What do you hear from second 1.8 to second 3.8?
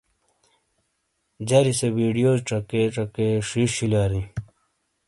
ویڈیوز چکے چکے ݜیݜ